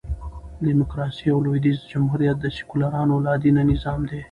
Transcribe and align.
ډيموکراسي 0.65 1.25
او 1.33 1.39
لوېدیځ 1.45 1.79
جمهوریت 1.91 2.37
د 2.41 2.45
سیکولرانو 2.57 3.15
لا 3.25 3.33
دینه 3.43 3.61
نظام 3.71 3.99
دئ. 4.09 4.19